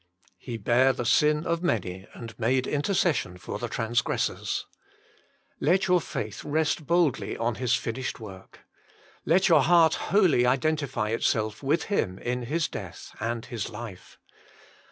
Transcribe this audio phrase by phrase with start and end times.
[0.49, 4.65] "He bare the sin of many, and made intercession for the transgressors."
[5.59, 8.61] Let your faith rest boldly on His finished work.
[9.25, 14.17] Let your heart wholly identify itself with Him in His death and His life.